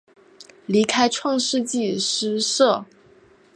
[0.65, 2.83] 离开创世纪诗社。